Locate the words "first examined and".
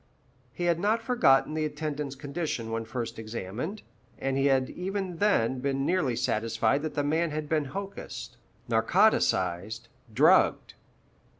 2.85-4.35